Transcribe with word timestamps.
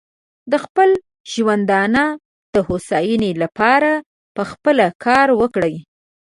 د 0.51 0.53
خپل 0.63 0.89
ژوندانه 1.31 2.03
د 2.55 2.57
هوساینې 2.67 3.31
لپاره 3.43 3.91
پخپله 4.35 4.87
کار 5.05 5.27
وکړي. 5.41 5.75